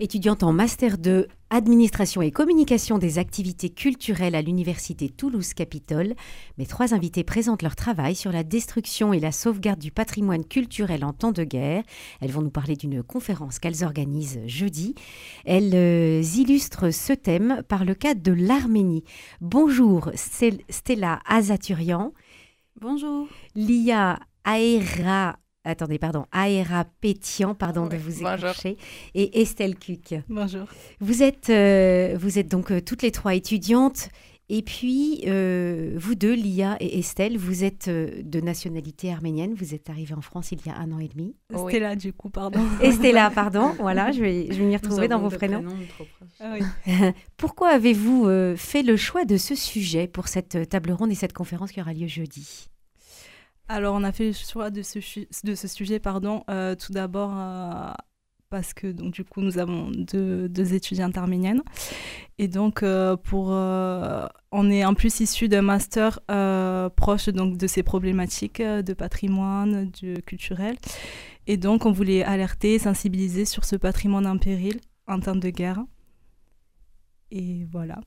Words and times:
Étudiante 0.00 0.42
en 0.42 0.52
master 0.52 0.98
de 0.98 1.28
administration 1.50 2.20
et 2.20 2.32
communication 2.32 2.98
des 2.98 3.20
activités 3.20 3.70
culturelles 3.70 4.34
à 4.34 4.42
l'université 4.42 5.08
Toulouse-Capitole, 5.08 6.14
mes 6.58 6.66
trois 6.66 6.94
invités 6.94 7.22
présentent 7.22 7.62
leur 7.62 7.76
travail 7.76 8.16
sur 8.16 8.32
la 8.32 8.42
destruction 8.42 9.12
et 9.12 9.20
la 9.20 9.30
sauvegarde 9.30 9.78
du 9.78 9.92
patrimoine 9.92 10.44
culturel 10.44 11.04
en 11.04 11.12
temps 11.12 11.30
de 11.30 11.44
guerre. 11.44 11.84
Elles 12.20 12.32
vont 12.32 12.42
nous 12.42 12.50
parler 12.50 12.74
d'une 12.74 13.04
conférence 13.04 13.60
qu'elles 13.60 13.84
organisent 13.84 14.40
jeudi. 14.46 14.96
Elles 15.44 15.76
euh, 15.76 16.22
illustrent 16.22 16.90
ce 16.90 17.12
thème 17.12 17.62
par 17.68 17.84
le 17.84 17.94
cadre 17.94 18.20
de 18.20 18.32
l'Arménie. 18.32 19.04
Bonjour 19.40 20.10
Stella 20.16 21.20
Azaturian. 21.24 22.12
Bonjour. 22.80 23.28
Lia 23.54 24.18
Aera 24.44 25.38
attendez, 25.64 25.98
pardon, 25.98 26.26
Aéra 26.32 26.84
Pétian, 27.00 27.54
pardon 27.54 27.86
de 27.86 27.96
vous 27.96 28.20
écorcher, 28.20 28.76
et 29.14 29.40
Estelle 29.40 29.76
Cuc. 29.76 30.14
Bonjour. 30.28 30.66
Vous 31.00 31.22
êtes, 31.22 31.50
euh, 31.50 32.16
vous 32.18 32.38
êtes 32.38 32.48
donc 32.48 32.70
euh, 32.70 32.80
toutes 32.80 33.02
les 33.02 33.10
trois 33.10 33.34
étudiantes. 33.34 34.08
Et 34.50 34.60
puis, 34.60 35.24
euh, 35.26 35.94
vous 35.96 36.14
deux, 36.14 36.34
Lia 36.34 36.76
et 36.78 36.98
Estelle, 36.98 37.38
vous 37.38 37.64
êtes 37.64 37.88
de 37.88 38.40
nationalité 38.40 39.10
arménienne. 39.10 39.54
Vous 39.54 39.72
êtes 39.72 39.88
arrivée 39.88 40.12
en 40.12 40.20
France 40.20 40.52
il 40.52 40.58
y 40.66 40.68
a 40.68 40.76
un 40.76 40.92
an 40.92 40.98
et 40.98 41.08
demi. 41.08 41.34
Estella, 41.50 41.96
du 41.96 42.12
coup, 42.12 42.28
pardon. 42.28 42.60
Estella, 42.82 43.30
pardon. 43.30 43.72
voilà, 43.80 44.12
je 44.12 44.20
vais, 44.20 44.48
je 44.50 44.58
vais 44.58 44.66
m'y 44.66 44.76
retrouver 44.76 45.08
dans 45.08 45.18
vos 45.18 45.30
prénoms. 45.30 45.64
Ah 46.40 46.56
Pourquoi 47.38 47.70
avez-vous 47.70 48.28
fait 48.56 48.82
le 48.82 48.98
choix 48.98 49.24
de 49.24 49.38
ce 49.38 49.54
sujet 49.54 50.08
pour 50.08 50.28
cette 50.28 50.68
table 50.68 50.92
ronde 50.92 51.10
et 51.10 51.14
cette 51.14 51.32
conférence 51.32 51.72
qui 51.72 51.80
aura 51.80 51.94
lieu 51.94 52.06
jeudi? 52.06 52.68
Alors, 53.68 53.94
on 53.94 54.04
a 54.04 54.12
fait 54.12 54.26
le 54.26 54.32
choix 54.32 54.70
de 54.70 54.82
ce, 54.82 55.00
sujet, 55.68 55.98
pardon, 55.98 56.44
euh, 56.50 56.74
tout 56.74 56.92
d'abord 56.92 57.32
euh, 57.34 57.92
parce 58.50 58.74
que 58.74 58.86
donc 58.86 59.14
du 59.14 59.24
coup 59.24 59.40
nous 59.40 59.58
avons 59.58 59.90
deux, 59.90 60.74
étudiantes 60.74 61.16
arméniennes 61.16 61.62
et 62.38 62.46
donc 62.46 62.84
euh, 62.84 63.16
pour 63.16 63.48
on 63.48 64.70
est 64.70 64.84
en 64.84 64.94
plus 64.94 65.18
issu 65.18 65.48
d'un 65.48 65.62
master 65.62 66.20
proche 66.94 67.30
donc 67.30 67.56
de 67.56 67.66
ces 67.66 67.82
problématiques 67.82 68.62
de 68.62 68.92
patrimoine, 68.92 69.90
culturel 70.24 70.76
et 71.46 71.56
donc 71.56 71.86
on 71.86 71.90
voulait 71.90 72.22
alerter, 72.22 72.78
sensibiliser 72.78 73.44
sur 73.44 73.64
ce 73.64 73.76
patrimoine 73.76 74.26
en 74.26 74.38
péril 74.38 74.78
en 75.08 75.18
temps 75.18 75.36
de 75.36 75.50
guerre. 75.50 75.82
Et 77.30 77.66
voilà. 77.70 78.00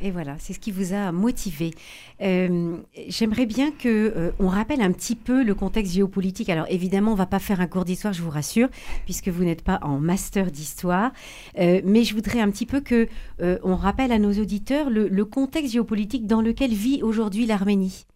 Et 0.00 0.10
voilà, 0.10 0.38
c'est 0.38 0.52
ce 0.52 0.58
qui 0.58 0.70
vous 0.70 0.92
a 0.92 1.12
motivé. 1.12 1.72
Euh, 2.20 2.78
j'aimerais 3.08 3.46
bien 3.46 3.70
que 3.70 3.88
euh, 4.16 4.32
on 4.38 4.48
rappelle 4.48 4.80
un 4.80 4.92
petit 4.92 5.16
peu 5.16 5.44
le 5.44 5.54
contexte 5.54 5.92
géopolitique. 5.92 6.48
Alors 6.48 6.66
évidemment, 6.68 7.12
on 7.12 7.16
va 7.16 7.26
pas 7.26 7.38
faire 7.38 7.60
un 7.60 7.66
cours 7.66 7.84
d'histoire, 7.84 8.12
je 8.12 8.22
vous 8.22 8.30
rassure, 8.30 8.68
puisque 9.04 9.28
vous 9.28 9.44
n'êtes 9.44 9.62
pas 9.62 9.78
en 9.82 9.98
master 9.98 10.50
d'histoire. 10.50 11.12
Euh, 11.58 11.82
mais 11.84 12.04
je 12.04 12.14
voudrais 12.14 12.40
un 12.40 12.50
petit 12.50 12.66
peu 12.66 12.80
que 12.80 13.08
on 13.40 13.76
rappelle 13.76 14.12
à 14.12 14.18
nos 14.18 14.32
auditeurs 14.32 14.88
le, 14.88 15.24
contexte 15.24 15.72
géopolitique 15.72 16.26
dans 16.26 16.42
lequel 16.42 16.72
vit 16.72 17.02
aujourd'hui 17.02 17.46
l'Arménie. 17.46 18.06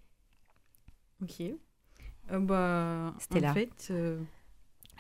Ok. 1.23 1.43
bah, 2.31 3.15
en 3.35 3.55
fait, 3.55 3.93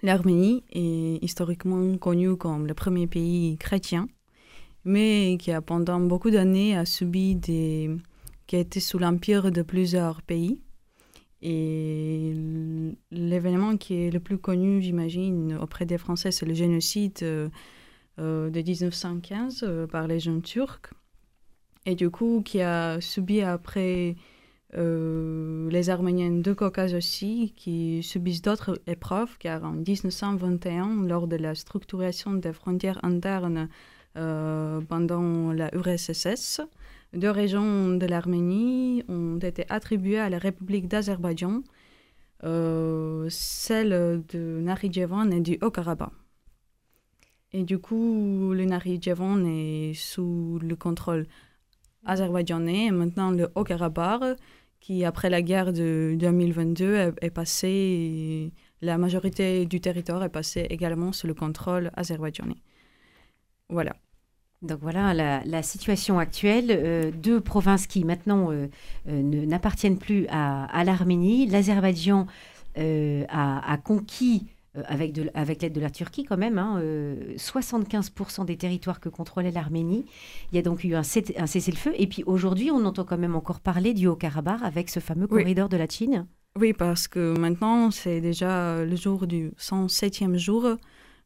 l'Arménie 0.03 0.64
est 0.72 1.22
historiquement 1.22 1.97
connue 1.98 2.36
comme 2.36 2.66
le 2.66 2.75
premier 2.75 3.06
pays 3.06 3.56
chrétien 3.58 4.08
mais 4.87 5.37
qui 5.39 5.51
a 5.53 5.61
pendant 5.61 6.01
beaucoup 6.01 6.31
d'années 6.31 6.77
a 6.77 6.87
subi 6.87 7.34
des 7.34 7.91
qui 8.47 8.56
a 8.56 8.61
été 8.61 8.79
sous 8.81 8.98
l'empire 8.98 9.51
de 9.51 9.62
plusieurs 9.62 10.23
pays. 10.23 10.61
Et 11.43 12.33
l'événement 13.11 13.77
qui 13.77 13.95
est 13.95 14.11
le 14.11 14.20
plus 14.20 14.39
connu, 14.39 14.81
j'imagine, 14.81 15.59
auprès 15.61 15.84
des 15.84 15.98
Français, 15.98 16.31
c'est 16.31 16.47
le 16.47 16.55
génocide 16.55 17.19
euh, 17.23 17.48
euh, 18.20 18.48
de 18.48 18.62
1915 18.62 19.61
euh, 19.62 19.87
par 19.87 20.06
les 20.06 20.20
jeunes 20.20 20.43
turcs. 20.43 20.93
Et 21.84 21.95
du 21.97 22.09
coup, 22.09 22.43
qui 22.45 22.62
a 22.62 23.00
subi 23.00 23.43
après 23.43 24.17
les 24.73 25.91
Arméniens 25.91 26.33
de 26.33 26.53
Caucase 26.53 26.94
aussi, 26.94 27.55
qui 27.56 28.03
subissent 28.03 28.43
d'autres 28.43 28.78
épreuves, 28.87 29.39
car 29.39 29.65
en 29.65 29.72
1921, 29.72 31.05
lors 31.06 31.28
de 31.28 31.37
la 31.37 31.55
structuration 31.55 32.34
des 32.34 32.53
frontières 32.53 33.03
internes 33.03 33.69
pendant 34.16 35.53
la 35.53 35.75
URSS. 35.75 36.62
Deux 37.12 37.31
régions 37.31 37.97
de 37.97 38.06
l'Arménie 38.06 39.03
ont 39.09 39.38
été 39.38 39.65
attribuées 39.71 40.19
à 40.19 40.28
la 40.28 40.38
République 40.38 40.88
d'Azerbaïdjan, 40.88 41.62
euh, 42.44 43.27
celle 43.31 44.22
de 44.28 44.60
Nakhitchevan 44.60 45.31
et 45.32 45.41
du 45.41 45.56
Haut-Karabakh. 45.62 46.10
Et 47.53 47.62
du 47.62 47.78
coup, 47.78 48.53
le 48.53 48.65
Nakhitchevan 48.66 49.47
est 49.47 49.94
sous 49.94 50.59
le 50.60 50.77
contrôle 50.77 51.27
azerbaïdjanais 52.04 52.87
et 52.87 52.91
maintenant 52.91 53.31
le 53.31 53.48
Haut-Karabakh, 53.54 54.38
qui 54.81 55.04
après 55.04 55.31
la 55.31 55.41
guerre 55.43 55.72
de 55.72 56.16
2022 56.19 57.15
est 57.21 57.31
passé, 57.31 58.53
la 58.83 58.98
majorité 58.98 59.65
du 59.65 59.81
territoire 59.81 60.22
est 60.22 60.28
passée 60.28 60.66
également 60.69 61.12
sous 61.12 61.27
le 61.27 61.34
contrôle 61.34 61.91
azerbaïdjanais. 61.94 62.62
Voilà. 63.71 63.97
Donc 64.62 64.78
voilà 64.81 65.12
la, 65.44 65.62
situation 65.62 66.19
actuelle. 66.19 66.67
Euh, 66.71 67.11
deux 67.11 67.41
provinces 67.41 67.87
qui 67.87 68.05
maintenant 68.05 68.50
euh, 68.50 68.69
euh, 69.09 69.22
n'appartiennent 69.22 69.99
plus 69.99 70.27
à, 70.28 70.83
l'Arménie. 70.84 71.47
L'Azerbaïdjan 71.47 72.27
a, 72.77 73.78
conquis, 73.84 74.47
avec, 74.87 75.19
avec 75.34 75.62
l'aide 75.62 75.72
de 75.72 75.81
la 75.81 75.91
Turquie 75.91 76.25
quand 76.25 76.37
même, 76.37 76.56
75% 77.37 78.41
hein, 78.41 78.45
des 78.45 78.56
territoires 78.56 79.00
que 79.00 79.09
contrôlait 79.09 79.50
l'Arménie. 79.50 80.06
Il 80.53 80.56
y 80.56 80.59
a 80.59 80.62
donc 80.62 80.84
eu 80.84 80.95
un, 80.95 81.03
cessez-le-feu. 81.03 81.93
Et 81.97 82.06
puis 82.06 82.22
aujourd'hui, 82.25 82.71
on 82.71 82.84
entend 82.84 83.05
quand 83.05 83.19
même 83.19 83.37
encore 83.37 83.61
parler 83.61 83.95
du 83.95 84.06
Haut-Karabakh 84.06 84.62
avec 84.62 84.91
ce 84.91 85.00
fameux 85.00 85.27
corridor 85.27 85.69
de 85.69 85.77
la 85.77 85.87
Chine. 85.87 86.27
Oui, 86.59 86.72
parce 86.72 87.06
que 87.06 87.39
maintenant, 87.39 87.91
c'est 87.91 88.22
déjà 88.22 88.83
le 88.83 88.97
jour 88.97 89.27
du 89.27 89.53
107e 89.59 90.37
jour 90.37 90.77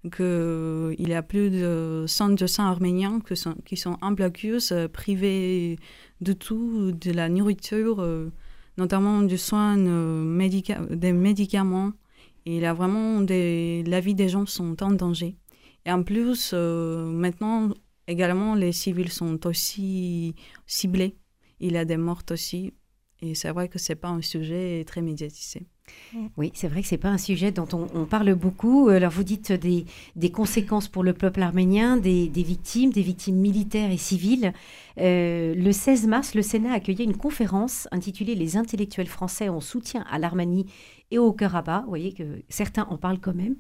qu'il 0.09 1.09
y 1.09 1.15
a 1.15 1.23
plus 1.23 1.51
de 1.51 2.05
100 2.07 2.31
200 2.31 2.65
Arméniens 2.65 3.21
qui 3.65 3.77
sont, 3.77 3.99
en 4.01 4.13
blocus, 4.13 4.73
euh, 4.73 4.89
privés 4.89 5.79
de 6.21 6.33
tout, 6.33 6.93
de 6.93 7.13
la 7.13 7.29
nourriture, 7.29 8.01
euh, 8.01 8.31
notamment 8.79 9.21
du 9.23 9.37
soin, 9.37 9.79
euh, 9.79 10.87
des 10.91 11.13
médicaments. 11.13 11.93
Et 12.47 12.61
là, 12.61 12.73
vraiment, 12.73 13.21
la 13.21 14.01
vie 14.01 14.15
des 14.15 14.31
gens 14.31 14.47
sont 14.47 14.83
en 14.83 14.93
danger. 14.93 15.37
Et 15.85 15.93
en 15.93 16.03
plus, 16.03 16.55
maintenant, 16.55 17.71
également, 18.07 18.55
les 18.55 18.73
civils 18.73 19.13
sont 19.13 19.47
aussi 19.47 20.35
ciblés. 20.67 21.17
Il 21.61 21.73
y 21.73 21.77
a 21.77 21.85
des 21.85 21.99
morts 21.99 22.23
aussi. 22.31 22.73
Et 23.21 23.35
c'est 23.35 23.51
vrai 23.51 23.69
que 23.69 23.79
ce 23.79 23.93
n'est 23.93 23.97
pas 23.97 24.09
un 24.09 24.23
sujet 24.23 24.83
très 24.87 25.03
médiatisé. 25.03 25.67
Oui, 26.37 26.51
c'est 26.55 26.67
vrai 26.67 26.83
que 26.83 26.89
ce 26.89 26.95
n'est 26.95 26.99
pas 26.99 27.09
un 27.09 27.19
sujet 27.19 27.53
dont 27.53 27.69
on, 27.73 28.05
parle 28.05 28.35
beaucoup. 28.35 28.89
Alors 28.89 29.13
vous 29.13 29.23
dites 29.23 29.53
des, 29.53 29.85
des, 30.17 30.31
conséquences 30.31 30.89
pour 30.89 31.05
le 31.05 31.13
peuple 31.13 31.43
arménien, 31.43 31.97
des, 31.97 32.29
victimes, 32.35 32.91
des 32.91 33.03
victimes 33.03 33.37
militaires 33.37 33.91
et 33.91 33.97
civiles. 33.97 34.53
Euh, 34.99 35.55
le 35.55 35.73
16 35.73 36.07
mars, 36.09 36.35
le 36.35 36.43
Sénat 36.43 36.73
accueillait 36.73 37.05
une 37.05 37.17
conférence 37.17 37.87
intitulée 37.93 38.35
Les 38.35 38.57
intellectuels 38.57 39.07
français 39.07 39.49
en 39.49 39.61
soutien 39.61 40.05
à 40.11 40.19
l'Arménie 40.19 40.67
et 41.11 41.19
au 41.19 41.33
Karabakh. 41.33 41.85
Vous 41.85 41.89
voyez 41.89 42.13
que 42.13 42.43
certains 42.49 42.87
en 42.91 42.97
parlent 42.97 43.21
quand 43.21 43.35
même. 43.35 43.57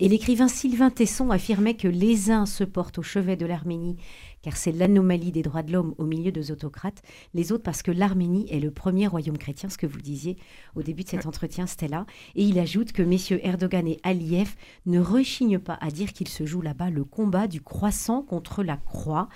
Et 0.00 0.08
l'écrivain 0.08 0.48
Sylvain 0.48 0.90
Tesson 0.90 1.30
affirmait 1.30 1.74
que 1.74 1.88
les 1.88 2.30
uns 2.30 2.46
se 2.46 2.64
portent 2.64 2.98
au 2.98 3.02
chevet 3.02 3.36
de 3.36 3.46
l'Arménie 3.46 3.96
car 4.42 4.56
c'est 4.56 4.72
l'anomalie 4.72 5.32
des 5.32 5.42
droits 5.42 5.62
de 5.62 5.72
l'homme 5.72 5.94
au 5.98 6.04
milieu 6.04 6.32
des 6.32 6.50
autocrates, 6.50 7.02
les 7.34 7.52
autres 7.52 7.62
parce 7.62 7.82
que 7.82 7.90
l'Arménie 7.90 8.46
est 8.50 8.60
le 8.60 8.70
premier 8.70 9.06
royaume 9.06 9.38
chrétien, 9.38 9.68
ce 9.68 9.78
que 9.78 9.86
vous 9.86 10.00
disiez 10.00 10.36
au 10.74 10.82
début 10.82 11.04
de 11.04 11.08
cet 11.08 11.26
entretien, 11.26 11.66
Stella. 11.66 12.06
Et 12.34 12.44
il 12.44 12.58
ajoute 12.58 12.92
que 12.92 13.02
messieurs 13.02 13.40
Erdogan 13.42 13.86
et 13.86 13.98
Aliyev 14.02 14.54
ne 14.86 15.00
rechignent 15.00 15.58
pas 15.58 15.78
à 15.80 15.90
dire 15.90 16.12
qu'il 16.12 16.28
se 16.28 16.44
joue 16.46 16.60
là-bas 16.60 16.90
le 16.90 17.04
combat 17.04 17.46
du 17.46 17.60
croissant 17.60 18.22
contre 18.22 18.62
la 18.62 18.76
croix. 18.76 19.28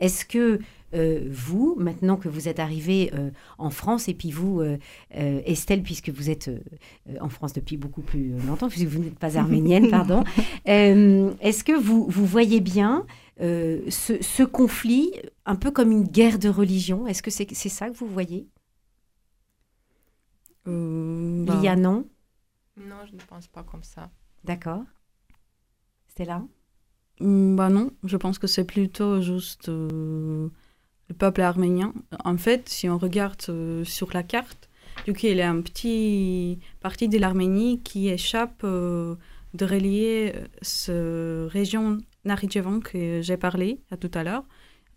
Est-ce 0.00 0.24
que 0.24 0.60
euh, 0.94 1.26
vous, 1.30 1.74
maintenant 1.78 2.16
que 2.16 2.28
vous 2.28 2.48
êtes 2.48 2.60
arrivé 2.60 3.10
euh, 3.14 3.30
en 3.58 3.70
France, 3.70 4.08
et 4.08 4.14
puis 4.14 4.30
vous, 4.30 4.60
euh, 4.60 4.76
Estelle, 5.10 5.82
puisque 5.82 6.10
vous 6.10 6.30
êtes 6.30 6.50
en 7.20 7.28
France 7.28 7.52
depuis 7.52 7.76
beaucoup 7.76 8.02
plus 8.02 8.34
longtemps, 8.46 8.68
puisque 8.68 8.86
vous 8.86 9.02
n'êtes 9.02 9.18
pas 9.18 9.36
arménienne, 9.38 9.90
pardon, 9.90 10.22
est-ce 10.64 11.64
que 11.64 11.78
vous, 11.78 12.06
vous 12.08 12.26
voyez 12.26 12.60
bien 12.60 13.06
euh, 13.40 13.90
ce, 13.90 14.44
conflit 14.44 15.12
un 15.44 15.56
peu 15.56 15.70
comme 15.70 15.90
une 15.90 16.04
guerre 16.04 16.38
de 16.38 16.48
religion 16.48 17.06
Est-ce 17.06 17.22
que 17.22 17.30
c'est 17.30 17.68
ça 17.68 17.90
que 17.90 17.96
vous 17.96 18.06
voyez? 18.06 18.48
Euh, 20.68 21.44
bah, 21.44 21.76
non 21.76 22.06
Non, 22.76 23.04
je 23.06 23.12
ne 23.12 23.20
pense 23.20 23.48
pas 23.48 23.64
comme 23.64 23.82
ça. 23.82 24.10
D'accord. 24.44 24.84
Stella? 26.08 26.42
Mm, 27.20 27.56
Bah 27.56 27.68
non, 27.70 27.90
je 28.04 28.16
pense 28.16 28.38
que 28.38 28.46
c'est 28.46 28.64
plutôt 28.64 29.20
juste 29.20 29.68
euh, 29.68 30.48
le 31.08 31.14
peuple 31.14 31.40
arménien. 31.40 31.92
En 32.24 32.36
fait, 32.36 32.68
si 32.68 32.88
on 32.88 32.98
regarde 32.98 33.42
euh, 33.48 33.84
sur 33.84 34.12
la 34.12 34.22
carte, 34.22 34.68
du 35.06 35.12
coup, 35.12 35.20
il 35.24 35.36
y 35.36 35.42
a 35.42 35.50
un 35.50 35.60
petit 35.60 36.60
partie 36.80 37.08
de 37.08 37.18
l'Arménie 37.18 37.82
qui 37.82 38.08
échappe 38.08 38.62
de 38.62 39.16
relier 39.60 40.32
cette 40.62 40.94
région 41.52 41.98
Nakhitchevan 42.24 42.80
que 42.80 43.20
j'ai 43.22 43.36
parlé 43.36 43.80
tout 44.00 44.10
à 44.14 44.24
l'heure. 44.24 44.44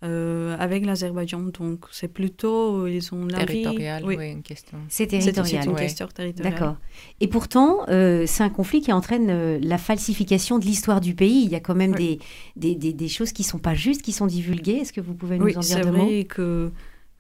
Euh, 0.03 0.55
avec 0.59 0.85
l'Azerbaïdjan. 0.85 1.41
Donc, 1.57 1.85
c'est 1.91 2.07
plutôt, 2.07 2.85
ils 2.85 3.15
ont 3.15 3.25
la 3.25 3.45
Territorial, 3.45 4.05
oui. 4.05 4.31
une 4.31 4.43
question. 4.43 4.77
C'est 4.89 5.07
territorial. 5.07 5.63
C'est 5.63 5.69
une 5.69 5.75
question 5.75 6.07
territoriale. 6.07 6.53
D'accord. 6.53 6.75
Et 7.19 7.27
pourtant, 7.27 7.79
euh, 7.89 8.25
c'est 8.27 8.43
un 8.43 8.51
conflit 8.51 8.81
qui 8.81 8.91
entraîne 8.91 9.27
euh, 9.31 9.57
la 9.59 9.79
falsification 9.79 10.59
de 10.59 10.65
l'histoire 10.65 11.01
du 11.01 11.15
pays. 11.15 11.43
Il 11.45 11.49
y 11.49 11.55
a 11.55 11.59
quand 11.59 11.73
même 11.73 11.95
des, 11.95 12.19
des, 12.55 12.75
des, 12.75 13.07
choses 13.07 13.31
qui 13.31 13.41
ne 13.41 13.47
sont 13.47 13.57
pas 13.57 13.73
justes, 13.73 14.03
qui 14.03 14.11
sont 14.11 14.27
divulguées. 14.27 14.73
Est-ce 14.81 14.93
que 14.93 15.01
vous 15.01 15.15
pouvez 15.15 15.39
nous 15.39 15.57
en 15.57 15.61
dire 15.61 15.81
deux 15.81 15.91
mots? 15.91 16.09
que 16.29 16.71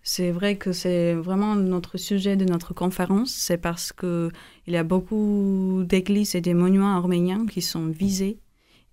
c'est 0.03 0.29
vrai 0.29 0.55
que 0.55 0.71
c'est 0.71 1.15
vraiment 1.15 1.55
notre 1.55 1.97
sujet 1.97 2.35
de 2.35 2.45
notre 2.45 2.75
conférence. 2.75 3.31
C'est 3.31 3.57
parce 3.57 3.91
qu'il 3.91 4.29
y 4.67 4.77
a 4.77 4.83
beaucoup 4.83 5.83
d'églises 5.83 6.35
et 6.35 6.41
des 6.41 6.53
monuments 6.53 6.95
arméniens 6.95 7.47
qui 7.47 7.63
sont 7.63 7.87
visés 7.87 8.37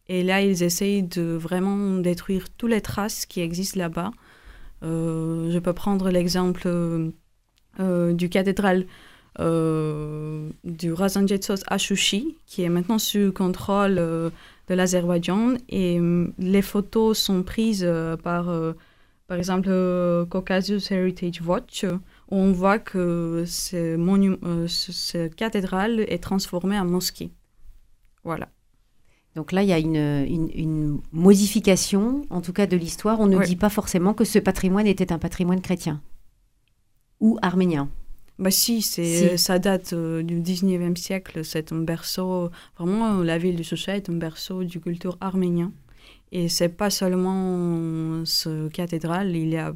et 0.08 0.22
là, 0.22 0.42
ils 0.42 0.62
essayent 0.62 1.02
de 1.02 1.22
vraiment 1.22 1.96
détruire 1.96 2.50
toutes 2.50 2.70
les 2.70 2.80
traces 2.80 3.26
qui 3.26 3.40
existent 3.40 3.78
là-bas. 3.78 4.12
Euh, 4.82 5.50
je 5.50 5.58
peux 5.58 5.72
prendre 5.72 6.10
l'exemple 6.10 6.68
euh, 7.80 8.12
du 8.12 8.28
cathédrale 8.28 8.86
euh, 9.40 10.50
du 10.62 10.92
Razanjetsos 10.92 11.64
à 11.66 11.78
qui 11.78 12.62
est 12.62 12.68
maintenant 12.68 12.98
sous 12.98 13.32
contrôle 13.32 13.94
de 13.94 14.74
l'Azerbaïdjan. 14.74 15.54
Et 15.70 16.00
les 16.38 16.62
photos 16.62 17.18
sont 17.18 17.42
prises 17.42 17.88
par, 18.22 18.52
par 19.26 19.38
exemple, 19.38 19.70
Caucasus 20.28 20.92
Heritage 20.92 21.40
Watch, 21.40 21.84
où 22.30 22.36
on 22.36 22.52
voit 22.52 22.78
que 22.78 23.44
ce, 23.46 23.96
ce 24.68 25.28
cathédrale 25.28 26.00
est 26.00 26.22
transformé 26.22 26.78
en 26.78 26.84
mosquée. 26.84 27.30
Voilà. 28.22 28.48
Donc 29.34 29.50
là, 29.52 29.62
il 29.62 29.68
y 29.68 29.72
a 29.72 29.78
une, 29.78 31.00
modification, 31.12 32.24
en 32.30 32.40
tout 32.40 32.52
cas 32.52 32.66
de 32.66 32.76
l'histoire. 32.76 33.20
On 33.20 33.26
ne 33.26 33.44
dit 33.44 33.56
pas 33.56 33.70
forcément 33.70 34.14
que 34.14 34.24
ce 34.24 34.38
patrimoine 34.38 34.86
était 34.86 35.12
un 35.12 35.18
patrimoine 35.18 35.60
chrétien 35.60 36.00
ou 37.20 37.38
arménien. 37.42 37.88
Bah 38.38 38.50
si, 38.50 38.82
c'est, 38.82 39.36
ça 39.36 39.60
date 39.60 39.92
euh, 39.92 40.22
du 40.22 40.40
19e 40.40 40.96
siècle. 40.96 41.44
C'est 41.44 41.72
un 41.72 41.78
berceau, 41.78 42.50
vraiment, 42.78 43.22
la 43.22 43.38
ville 43.38 43.56
de 43.56 43.62
Choucha 43.62 43.96
est 43.96 44.10
un 44.10 44.14
berceau 44.14 44.64
du 44.64 44.80
culture 44.80 45.16
arménien. 45.20 45.72
Et 46.32 46.48
c'est 46.48 46.68
pas 46.68 46.90
seulement 46.90 48.24
ce 48.24 48.68
cathédrale, 48.68 49.36
il 49.36 49.50
y 49.50 49.56
a 49.56 49.72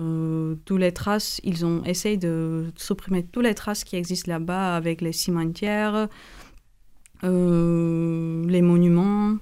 euh, 0.00 0.54
toutes 0.64 0.78
les 0.78 0.92
traces, 0.92 1.40
ils 1.42 1.66
ont 1.66 1.82
essayé 1.84 2.16
de 2.16 2.66
supprimer 2.76 3.24
toutes 3.24 3.42
les 3.42 3.54
traces 3.54 3.82
qui 3.82 3.96
existent 3.96 4.30
là-bas 4.30 4.76
avec 4.76 5.00
les 5.00 5.12
cimetières, 5.12 5.94
euh, 5.96 6.06
les 7.22 8.62
monuments. 8.62 9.36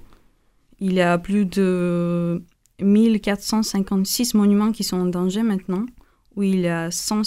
Il 0.79 0.93
y 0.93 1.01
a 1.01 1.17
plus 1.17 1.45
de 1.45 2.43
1456 2.81 4.33
monuments 4.35 4.71
qui 4.71 4.83
sont 4.83 4.97
en 4.97 5.05
danger 5.05 5.43
maintenant, 5.43 5.85
où 6.35 6.43
il 6.43 6.59
y 6.61 6.67
a 6.67 6.91
100, 6.91 7.23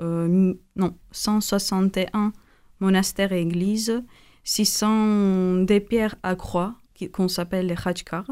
euh, 0.00 0.54
non, 0.76 0.96
161 1.12 2.32
monastères 2.80 3.32
et 3.32 3.42
églises, 3.42 4.02
600 4.44 5.64
des 5.64 5.80
pierres 5.80 6.16
à 6.22 6.34
croix 6.34 6.74
qu'on 7.12 7.28
s'appelle 7.28 7.66
les 7.66 7.76
Khajkar. 7.76 8.24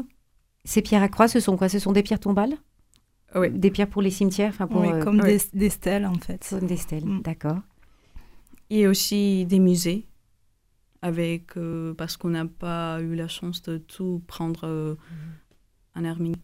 Ces 0.65 0.81
pierres 0.81 1.03
à 1.03 1.09
croix, 1.09 1.27
ce 1.27 1.39
sont 1.39 1.57
quoi? 1.57 1.69
Ce 1.69 1.79
sont 1.79 1.91
des 1.91 2.03
pierres 2.03 2.19
tombales? 2.19 2.55
Oui. 3.35 3.49
Des 3.51 3.71
pierres 3.71 3.89
pour 3.89 4.01
les 4.01 4.11
cimetières 4.11 4.55
pour, 4.55 4.81
oui, 4.81 4.87
comme 5.01 5.19
euh, 5.21 5.37
des, 5.53 5.69
stèles 5.69 6.05
en 6.05 6.13
fait. 6.15 6.45
Comme 6.49 6.67
des 6.67 6.77
stèles, 6.77 7.05
mm. 7.05 7.21
d'accord. 7.21 7.59
Et 8.69 8.87
aussi 8.87 9.45
des 9.45 9.59
musées 9.59 10.07
avec, 11.03 11.57
euh, 11.57 11.93
parce 11.93 12.15
qu'on 12.15 12.29
n'a 12.29 12.45
pas 12.45 12.99
eu 13.01 13.13
la 13.13 13.27
chance 13.27 13.61
de 13.61 13.77
tout 13.77 14.23
prendre 14.25 14.61
euh, 14.63 14.95
en 15.95 16.05
Arménie. 16.05 16.37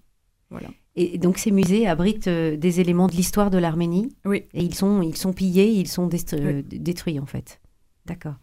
Voilà. 0.51 0.67
Et 0.97 1.17
donc 1.17 1.37
ces 1.37 1.51
musées 1.51 1.87
abritent 1.87 2.27
euh, 2.27 2.57
des 2.57 2.81
éléments 2.81 3.07
de 3.07 3.13
l'histoire 3.13 3.51
de 3.51 3.57
l'Arménie 3.57 4.09
Oui. 4.25 4.43
Et 4.53 4.61
ils 4.61 4.75
sont, 4.75 5.01
ils 5.01 5.15
sont 5.15 5.31
pillés, 5.31 5.71
ils 5.71 5.87
sont 5.87 6.07
détruits 6.07 7.19
en 7.19 7.25
fait. 7.25 7.61
D'accord. 8.05 8.35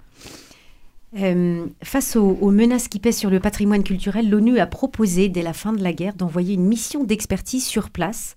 face 1.82 2.16
aux, 2.16 2.38
aux, 2.40 2.50
menaces 2.50 2.88
qui 2.88 2.98
pèsent 2.98 3.18
sur 3.18 3.30
le 3.30 3.40
patrimoine 3.40 3.84
culturel, 3.84 4.30
l'ONU 4.30 4.58
a 4.58 4.66
proposé 4.66 5.28
dès 5.28 5.42
la 5.42 5.52
fin 5.52 5.74
de 5.74 5.82
la 5.82 5.92
guerre 5.92 6.14
d'envoyer 6.14 6.54
une 6.54 6.64
mission 6.66 7.04
d'expertise 7.04 7.66
sur 7.66 7.90
place 7.90 8.36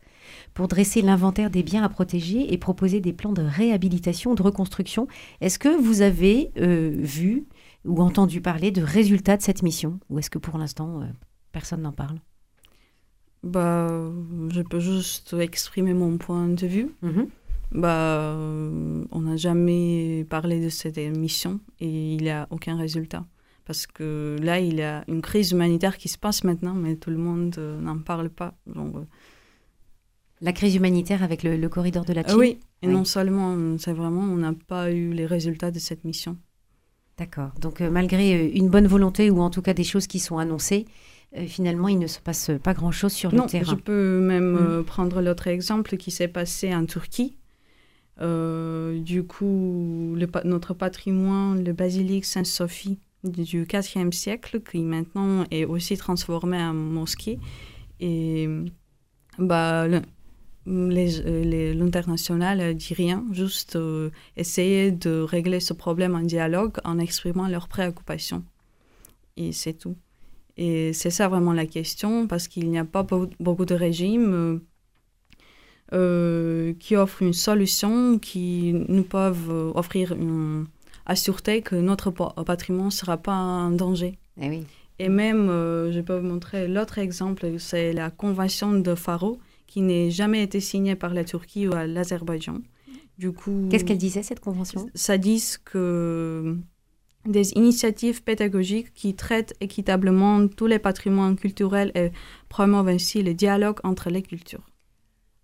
pour 0.53 0.67
dresser 0.67 1.01
l'inventaire 1.01 1.49
des 1.49 1.63
biens 1.63 1.83
à 1.83 1.89
protéger 1.89 2.51
et 2.51 2.57
proposer 2.57 2.99
des 2.99 3.13
plans 3.13 3.31
de 3.31 3.41
réhabilitation, 3.41 4.35
de 4.35 4.41
reconstruction. 4.41 5.07
Est-ce 5.39 5.59
que 5.59 5.69
vous 5.69 6.01
avez 6.01 6.51
vu 6.57 7.45
ou 7.85 8.01
entendu 8.01 8.41
parler 8.41 8.71
de 8.71 8.81
résultats 8.81 9.37
de 9.37 9.41
cette 9.41 9.63
mission 9.63 9.99
Ou 10.09 10.19
est-ce 10.19 10.29
que 10.29 10.37
pour 10.37 10.57
l'instant, 10.57 11.01
euh, 11.01 11.05
personne 11.51 11.81
n'en 11.81 11.91
parle? 11.91 12.19
Bah, 13.43 13.87
Je 14.49 14.61
peux 14.61 14.79
juste 14.79 15.33
exprimer 15.33 15.93
mon 15.93 16.17
point 16.17 16.49
de 16.49 16.67
vue. 16.67 16.89
Mhm. 17.01 17.27
Bah, 17.71 18.33
euh, 18.33 19.05
on 19.11 19.21
n'a 19.21 19.37
jamais 19.37 20.25
parlé 20.29 20.59
de 20.59 20.69
cette 20.69 20.97
mission 20.97 21.59
et 21.79 22.15
il 22.15 22.23
n'y 22.23 22.29
a 22.31 22.47
aucun 22.49 22.75
résultat. 22.75 23.25
Parce 23.65 23.85
que 23.85 24.37
là, 24.41 24.59
il 24.59 24.75
y 24.75 24.81
a 24.81 25.03
une 25.07 25.21
crise 25.21 25.51
humanitaire 25.51 25.97
qui 25.97 26.09
se 26.09 26.17
passe 26.17 26.43
maintenant, 26.43 26.73
mais 26.73 26.95
tout 26.95 27.11
le 27.11 27.17
monde 27.17 27.55
euh, 27.59 27.79
n'en 27.79 27.99
parle 27.99 28.29
pas. 28.29 28.55
la 30.41 30.53
crise 30.53 30.75
humanitaire 30.75 31.21
avec 31.21 31.43
le, 31.43 31.69
corridor 31.69 32.03
de 32.03 32.13
la 32.13 32.23
Chine? 32.23 32.35
Oui, 32.37 32.59
et 32.81 32.87
non 32.87 33.05
seulement, 33.05 33.77
c'est 33.77 33.93
vraiment, 33.93 34.21
on 34.21 34.37
n'a 34.37 34.53
pas 34.53 34.91
eu 34.91 35.11
les 35.11 35.27
résultats 35.27 35.69
de 35.69 35.77
cette 35.77 36.03
mission. 36.03 36.37
D'accord. 37.19 37.51
Donc 37.60 37.81
euh, 37.81 37.92
malgré 37.92 38.33
euh, 38.33 38.50
une 38.54 38.69
bonne 38.69 38.88
volonté 38.88 39.30
ou 39.30 39.42
en 39.42 39.50
tout 39.50 39.62
cas 39.62 39.74
des 39.74 39.83
choses 39.83 40.07
qui 40.07 40.19
sont 40.19 40.38
annoncées, 40.38 40.86
euh, 41.38 41.45
finalement, 41.45 41.89
il 41.89 42.00
ne 42.00 42.07
se 42.07 42.19
passe 42.19 42.50
pas 42.63 42.74
grand-chose 42.74 43.12
sur 43.12 43.31
le 43.31 43.42
terrain. 43.45 43.75
Je 43.75 43.75
peux 43.75 44.19
même 44.21 44.80
mm. 44.80 44.83
prendre 44.86 45.21
l'autre 45.21 45.48
exemple 45.48 45.98
qui 45.98 46.12
s'est 46.12 46.30
passé 46.30 46.74
en 46.74 46.86
Turquie. 46.86 47.36
du 48.19 49.24
coup, 49.27 50.16
le, 50.16 50.27
notre 50.45 50.74
patrimoine, 50.74 51.63
le 51.63 51.74
basilique 51.74 52.25
Sainte-Sophie 52.25 53.00
du 53.25 53.68
IVe 53.68 54.12
siècle, 54.12 54.62
qui 54.62 54.80
maintenant 54.80 55.44
est 55.51 55.66
aussi 55.66 55.98
transformé 55.98 56.57
en 56.57 56.74
mosquée. 56.74 57.38
Et 58.00 58.48
bah, 59.38 59.88
l'international 60.69 62.75
dit 62.75 62.94
rien, 62.94 63.25
juste 63.31 63.75
euh, 63.75 64.10
essayer 64.38 64.92
de 64.92 65.21
régler 65.21 65.60
ce 65.60 65.74
problème 65.74 66.16
en 66.16 66.21
dialogue 66.21 66.77
en 66.83 67.00
exprimant 67.00 67.48
leurs 67.48 67.68
préoccupations. 67.68 68.44
Et 69.36 69.51
c'est 69.51 69.74
tout. 69.74 69.95
Et 70.57 70.94
c'est 70.94 71.10
ça 71.10 71.27
vraiment 71.27 71.54
la 71.54 71.66
question, 71.66 72.27
parce 72.27 72.48
qu'il 72.48 72.69
n'y 72.69 72.77
a 72.77 72.86
pas 72.86 73.06
beaucoup 73.39 73.66
de 73.66 73.75
régimes 73.75 74.61
euh, 75.94 76.73
qui 76.80 76.95
offrent 76.95 77.23
une 77.23 77.33
solution, 77.33 78.19
qui 78.19 78.73
nous 78.88 79.04
peuvent 79.04 79.49
offrir 79.73 80.11
une 80.11 80.68
assureté 81.06 81.61
que 81.61 81.76
notre 81.76 82.11
patrimoine 82.11 82.88
ne 82.88 82.92
sera 82.92 83.18
pas 83.18 83.33
en 83.33 83.71
danger. 83.71 84.19
Eh 84.40 84.49
oui. 84.49 84.66
Et 84.99 85.07
même, 85.07 85.47
je 85.47 86.02
peux 86.02 86.19
vous 86.19 86.28
montrer 86.28 86.68
l'autre 86.68 86.99
exemple, 86.99 87.57
c'est 87.57 87.94
la 87.94 88.11
convention 88.11 88.73
de 88.73 88.95
Faro, 88.95 89.40
qui 89.69 89.81
n'est 89.81 90.09
jamais 90.09 90.42
été 90.42 90.59
signée 90.59 90.95
par 90.95 91.14
la 91.14 91.23
Turquie 91.23 91.68
ou 91.68 91.71
l'Azerbaïdjan. 91.71 92.57
Du 93.19 93.31
coup, 93.31 93.68
qu'est-ce 93.69 93.85
qu'elle 93.85 93.99
disait 93.99 94.23
cette 94.23 94.40
convention? 94.40 94.90
Ça 94.95 95.19
dit 95.19 95.44
que 95.64 96.57
des 97.28 97.52
initiatives 97.52 98.23
pédagogiques 98.23 98.92
qui 98.94 99.14
traitent 99.14 99.54
équitablement 99.61 100.47
tous 100.47 100.66
les 100.66 100.80
patrimoines 100.80 101.35
culturels 101.35 101.92
et 101.94 102.11
promeuvent 102.47 102.88
ainsi 102.88 103.21
le 103.21 103.35
dialogue 103.35 103.80
entre 103.83 104.09
les 104.09 104.23
cultures. 104.23 104.68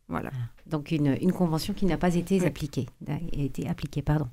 Voilà. 0.08 0.32
Ah, 0.34 0.50
donc 0.66 0.92
une, 0.92 1.16
une, 1.22 1.32
convention 1.32 1.74
qui 1.74 1.86
n'a 1.86 1.98
pas 1.98 2.16
été 2.16 2.44
appliquée, 2.46 2.88
été 3.32 3.68
appliquée, 3.68 4.02
pardon. 4.02 4.28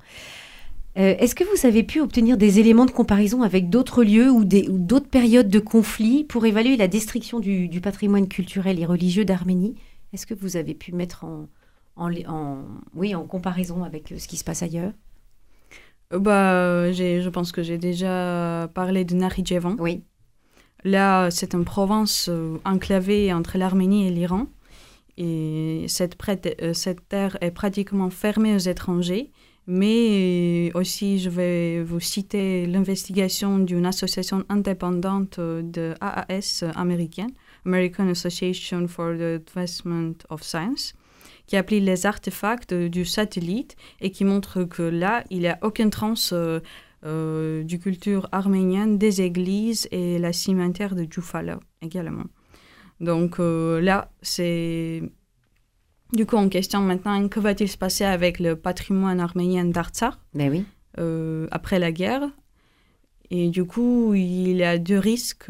Euh, 0.97 1.15
est-ce 1.17 1.33
que 1.33 1.43
vous 1.43 1.65
avez 1.65 1.83
pu 1.83 2.01
obtenir 2.01 2.37
des 2.37 2.59
éléments 2.59 2.85
de 2.85 2.91
comparaison 2.91 3.41
avec 3.41 3.69
d'autres 3.69 4.03
lieux 4.03 4.29
ou 4.29 4.43
d'autres 4.45 5.09
périodes 5.09 5.49
de 5.49 5.59
conflit 5.59 6.23
pour 6.23 6.45
évaluer 6.45 6.77
la 6.77 6.87
destruction 6.87 7.39
du, 7.39 7.81
patrimoine 7.81 8.27
culturel 8.27 8.79
et 8.79 8.85
religieux 8.85 9.25
d'Arménie? 9.25 9.75
Est-ce 10.13 10.27
que 10.27 10.35
vous 10.35 10.55
avez 10.55 10.75
pu 10.75 10.91
mettre 10.91 11.23
en, 11.23 11.47
en, 11.95 12.59
oui, 12.93 13.15
en 13.15 13.23
comparaison 13.25 13.83
avec 13.83 14.11
euh, 14.11 14.19
ce 14.19 14.27
qui 14.27 14.37
se 14.37 14.43
passe 14.43 14.61
ailleurs? 14.61 14.93
Euh, 16.13 16.19
bah, 16.19 16.91
Je 16.91 17.29
pense 17.29 17.51
que 17.51 17.63
j'ai 17.63 17.79
déjà 17.79 18.69
parlé 18.75 19.03
de 19.03 19.15
Nakhitchevan. 19.15 19.75
Oui. 19.79 20.03
Là, 20.83 21.31
c'est 21.31 21.55
une 21.55 21.65
province 21.65 22.29
enclavée 22.65 23.33
entre 23.33 23.57
l'Arménie 23.57 24.05
et 24.05 24.11
l'Iran. 24.11 24.47
Et 25.17 25.85
cette, 25.87 26.17
cette 26.73 27.07
terre 27.07 27.37
est 27.39 27.51
pratiquement 27.51 28.09
fermée 28.09 28.53
aux 28.53 28.59
étrangers. 28.59 29.31
Mais 29.65 30.71
aussi, 30.73 31.19
je 31.19 31.29
vais 31.29 31.83
vous 31.83 32.01
citer 32.01 32.65
l'investigation 32.65 33.59
d'une 33.59 33.85
association 33.85 34.43
indépendante 34.49 35.39
de 35.39 35.93
AAS 36.01 36.65
américaine, 36.75 37.31
American 37.65 38.09
Association 38.09 38.87
for 38.87 39.15
the 39.17 39.41
Advancement 39.47 40.15
of 40.29 40.43
Science, 40.43 40.93
qui 41.47 41.55
applique 41.55 41.83
les 41.83 42.05
artefacts 42.05 42.73
du 42.73 43.05
satellite 43.05 43.77
et 44.01 44.11
qui 44.11 44.25
montre 44.25 44.65
que 44.65 44.83
là, 44.83 45.23
il 45.29 45.39
n'y 45.39 45.47
a 45.47 45.59
aucune 45.61 45.89
trace 45.89 46.33
euh, 46.33 47.63
du 47.63 47.79
culture 47.79 48.27
arménienne, 48.33 48.97
des 48.97 49.21
églises 49.21 49.87
et 49.91 50.19
la 50.19 50.33
cimetière 50.33 50.93
de 50.93 51.07
Djoufala 51.09 51.59
également. 51.81 52.25
Donc 52.99 53.37
là, 53.39 54.11
c'est 54.21 55.03
du 56.13 56.25
coup 56.25 56.37
en 56.37 56.49
question 56.49 56.81
maintenant, 56.81 57.27
que 57.27 57.39
va-t-il 57.39 57.69
se 57.69 57.77
passer 57.77 58.05
avec 58.05 58.39
le 58.39 58.55
patrimoine 58.55 59.19
arménien 59.19 59.65
d'Artsakh 59.65 60.15
ben 60.33 60.49
oui. 60.49 60.65
après 61.51 61.79
la 61.79 61.91
guerre? 61.91 62.29
Et 63.29 63.49
du 63.49 63.65
coup, 63.65 64.13
il 64.13 64.57
y 64.57 64.63
a 64.63 64.77
deux 64.77 64.99
risques. 64.99 65.49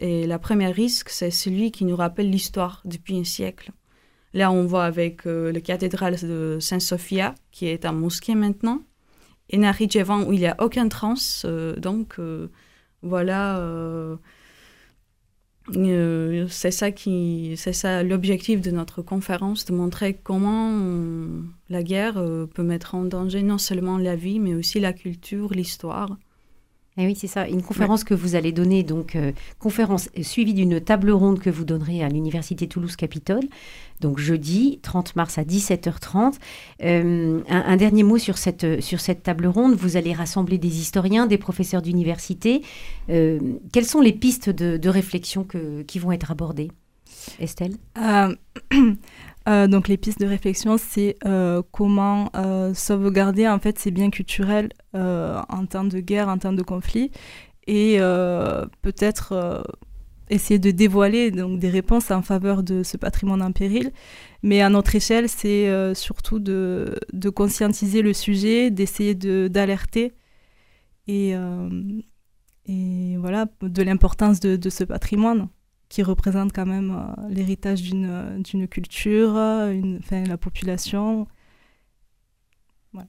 et 0.00 0.26
la 0.26 0.38
première 0.38 0.74
risque, 0.74 1.10
c'est 1.10 1.30
celui 1.30 1.70
qui 1.70 1.84
nous 1.84 1.96
rappelle 1.96 2.30
l'histoire 2.30 2.82
depuis 2.84 3.16
un 3.18 3.24
siècle. 3.24 3.70
Là, 4.36 4.52
on 4.52 4.66
voit 4.66 4.84
avec 4.84 5.26
euh, 5.26 5.50
la 5.50 5.60
cathédrale 5.62 6.16
de 6.20 6.58
Saint-Sophia, 6.60 7.34
qui 7.52 7.68
est 7.68 7.86
un 7.86 7.92
mosquée 7.92 8.34
maintenant, 8.34 8.82
et 9.48 9.56
Naridjevan, 9.56 10.24
où 10.24 10.32
il 10.34 10.40
n'y 10.40 10.46
a 10.46 10.56
aucun 10.58 10.88
trans. 10.88 11.14
Euh, 11.46 11.74
donc, 11.76 12.16
euh, 15.74 16.46
c'est 16.48 16.70
ça, 16.70 16.90
qui, 16.92 17.54
c'est 17.56 17.72
ça 17.72 18.02
l'objectif 18.02 18.60
de 18.60 18.70
notre 18.70 19.02
conférence, 19.02 19.64
de 19.64 19.74
montrer 19.74 20.14
comment 20.14 20.70
la 21.68 21.82
guerre 21.82 22.14
peut 22.54 22.62
mettre 22.62 22.94
en 22.94 23.04
danger 23.04 23.42
non 23.42 23.58
seulement 23.58 23.98
la 23.98 24.16
vie, 24.16 24.38
mais 24.38 24.54
aussi 24.54 24.80
la 24.80 24.92
culture, 24.92 25.52
l'histoire. 25.52 26.16
Eh 26.98 27.04
oui, 27.04 27.14
c'est 27.14 27.26
ça. 27.26 27.46
Une 27.46 27.62
conférence 27.62 28.04
que 28.04 28.14
vous 28.14 28.36
allez 28.36 28.52
donner, 28.52 28.82
donc 28.82 29.18
conférence 29.58 30.08
suivie 30.22 30.54
d'une 30.54 30.80
table 30.80 31.10
ronde 31.10 31.40
que 31.40 31.50
vous 31.50 31.64
donnerez 31.64 32.02
à 32.02 32.08
l'Université 32.08 32.66
Toulouse-Capitole 32.68 33.46
donc 34.00 34.18
jeudi 34.18 34.78
30 34.82 35.16
mars 35.16 35.38
à 35.38 35.42
17h30. 35.42 36.34
Euh, 36.82 37.40
un, 37.48 37.76
dernier 37.76 38.02
mot 38.02 38.18
sur 38.18 38.38
cette, 38.38 38.80
sur 38.80 39.00
cette 39.00 39.22
table 39.22 39.46
ronde. 39.46 39.74
Vous 39.74 39.96
allez 39.96 40.12
rassembler 40.12 40.58
des 40.58 40.80
historiens, 40.80 41.26
des 41.26 41.38
professeurs 41.38 41.82
d'université. 41.82 42.62
Euh, 43.08 43.38
quelles 43.72 43.86
sont 43.86 44.00
les 44.00 44.12
pistes 44.12 44.50
de, 44.50 44.88
réflexion 44.88 45.44
que, 45.44 45.82
qui 45.82 45.98
vont 45.98 46.12
être 46.12 46.30
abordées? 46.30 46.70
Estelle? 47.40 47.76
euh, 49.48 49.66
donc 49.66 49.88
les 49.88 49.96
pistes 49.96 50.20
de 50.20 50.26
réflexion, 50.26 50.76
c'est 50.78 51.16
comment 51.72 52.30
sauvegarder 52.74 53.48
en 53.48 53.58
fait 53.58 53.78
ces 53.78 53.90
biens 53.90 54.10
culturels 54.10 54.70
en 54.94 55.66
temps 55.66 55.84
de 55.84 56.00
guerre, 56.00 56.28
en 56.28 56.38
temps 56.38 56.52
de 56.52 56.62
conflit, 56.62 57.10
et 57.66 57.98
peut-être 58.82 59.64
essayer 60.30 60.58
de 60.58 60.70
dévoiler 60.70 61.30
donc, 61.30 61.58
des 61.58 61.70
réponses 61.70 62.10
en 62.10 62.22
faveur 62.22 62.62
de 62.62 62.82
ce 62.82 62.96
patrimoine 62.96 63.42
en 63.42 63.52
péril. 63.52 63.92
Mais 64.42 64.60
à 64.60 64.68
notre 64.68 64.94
échelle, 64.94 65.28
c'est 65.28 65.68
euh, 65.68 65.94
surtout 65.94 66.38
de, 66.38 66.98
de, 67.12 67.30
conscientiser 67.30 68.02
le 68.02 68.12
sujet, 68.12 68.70
d'essayer 68.70 69.14
d'alerter 69.14 70.12
et, 71.06 71.36
euh, 71.36 71.68
et 72.66 73.16
voilà, 73.18 73.46
de 73.62 73.82
l'importance 73.82 74.40
de, 74.40 74.56
de, 74.56 74.70
ce 74.70 74.84
patrimoine 74.84 75.48
qui 75.88 76.02
représente 76.02 76.52
quand 76.52 76.66
même 76.66 76.90
euh, 76.90 77.28
l'héritage 77.28 77.82
d'une 77.82 78.68
culture, 78.68 79.36
une, 79.36 79.98
enfin, 79.98 80.24
la 80.24 80.36
population. 80.36 81.26
Voilà. 82.92 83.08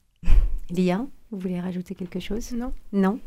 Lia, 0.70 1.06
vous 1.32 1.40
voulez 1.40 1.60
rajouter 1.60 1.96
quelque 1.96 2.20
chose? 2.20 2.52
Non. 2.54 2.74
Non? 2.94 3.20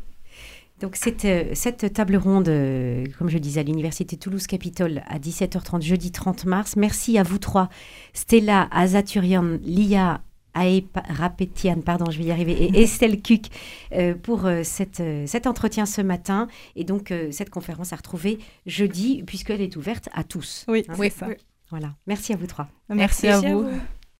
Donc 0.81 0.95
cette, 0.95 1.25
euh, 1.25 1.51
cette 1.53 1.93
table 1.93 2.15
ronde, 2.15 2.49
euh, 2.49 3.05
comme 3.19 3.29
je 3.29 3.37
disais, 3.37 3.59
à 3.59 3.63
l'Université 3.63 4.17
Toulouse-Capitole 4.17 5.03
à 5.07 5.19
17h30, 5.19 5.81
jeudi 5.81 6.11
30 6.11 6.45
mars. 6.45 6.75
Merci 6.75 7.19
à 7.19 7.23
vous 7.23 7.37
trois, 7.37 7.69
Stella 8.13 8.67
Azaturian, 8.71 9.59
Lia 9.61 10.21
Rapetian, 10.53 11.81
pardon, 11.81 12.11
je 12.11 12.17
vais 12.17 12.25
y 12.25 12.31
arriver, 12.31 12.53
et 12.53 12.81
Estelle 12.83 13.21
Cuc 13.21 13.47
euh, 13.93 14.15
pour 14.15 14.49
cette, 14.63 15.01
cet 15.25 15.47
entretien 15.47 15.85
ce 15.85 16.01
matin. 16.01 16.47
Et 16.75 16.83
donc, 16.83 17.13
cette 17.31 17.49
conférence 17.49 17.93
à 17.93 17.95
retrouver 17.95 18.39
jeudi, 18.65 19.23
puisqu'elle 19.23 19.61
est 19.61 19.75
ouverte 19.75 20.09
à 20.13 20.23
tous. 20.23 20.65
Oui, 20.67 20.83
hein, 20.87 20.93
c'est 20.97 21.09
ça. 21.09 21.27
Voilà. 21.69 21.95
Merci 22.05 22.33
à 22.33 22.35
vous 22.35 22.47
trois. 22.47 22.67
Merci, 22.89 23.27
à, 23.27 23.39
vous. 23.39 23.65